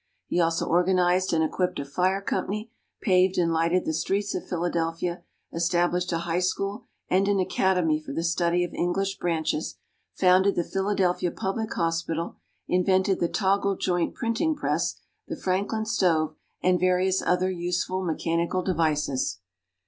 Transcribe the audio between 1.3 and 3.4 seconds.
and equipped a fire company; paved